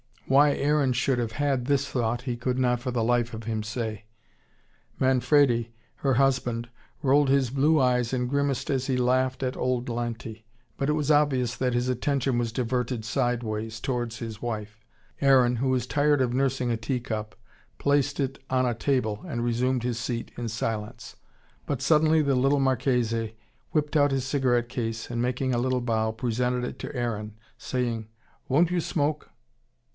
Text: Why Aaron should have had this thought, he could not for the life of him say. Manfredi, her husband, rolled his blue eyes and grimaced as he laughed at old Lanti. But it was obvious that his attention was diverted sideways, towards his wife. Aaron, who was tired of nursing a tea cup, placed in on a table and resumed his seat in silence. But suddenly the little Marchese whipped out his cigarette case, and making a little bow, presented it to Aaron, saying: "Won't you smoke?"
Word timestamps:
Why 0.25 0.53
Aaron 0.53 0.93
should 0.93 1.19
have 1.19 1.33
had 1.33 1.65
this 1.65 1.87
thought, 1.89 2.21
he 2.21 2.37
could 2.37 2.57
not 2.57 2.79
for 2.79 2.89
the 2.89 3.03
life 3.03 3.33
of 3.35 3.43
him 3.43 3.61
say. 3.63 4.05
Manfredi, 4.97 5.73
her 5.97 6.13
husband, 6.15 6.69
rolled 7.03 7.27
his 7.27 7.49
blue 7.49 7.81
eyes 7.81 8.13
and 8.13 8.29
grimaced 8.29 8.71
as 8.71 8.87
he 8.87 8.95
laughed 8.95 9.43
at 9.43 9.57
old 9.57 9.89
Lanti. 9.89 10.45
But 10.77 10.89
it 10.89 10.93
was 10.93 11.11
obvious 11.11 11.55
that 11.57 11.73
his 11.75 11.89
attention 11.89 12.37
was 12.37 12.53
diverted 12.53 13.03
sideways, 13.03 13.81
towards 13.81 14.17
his 14.19 14.41
wife. 14.41 14.85
Aaron, 15.19 15.57
who 15.57 15.69
was 15.69 15.85
tired 15.85 16.21
of 16.21 16.33
nursing 16.33 16.71
a 16.71 16.77
tea 16.77 17.01
cup, 17.01 17.35
placed 17.77 18.17
in 18.19 18.37
on 18.49 18.65
a 18.65 18.73
table 18.73 19.23
and 19.27 19.43
resumed 19.43 19.83
his 19.83 19.99
seat 19.99 20.31
in 20.37 20.47
silence. 20.47 21.17
But 21.67 21.81
suddenly 21.81 22.21
the 22.23 22.35
little 22.35 22.61
Marchese 22.61 23.35
whipped 23.71 23.97
out 23.97 24.11
his 24.11 24.25
cigarette 24.25 24.69
case, 24.69 25.11
and 25.11 25.21
making 25.21 25.53
a 25.53 25.59
little 25.59 25.81
bow, 25.81 26.11
presented 26.13 26.63
it 26.63 26.79
to 26.79 26.95
Aaron, 26.95 27.35
saying: 27.57 28.07
"Won't 28.47 28.71
you 28.71 28.79
smoke?" 28.79 29.27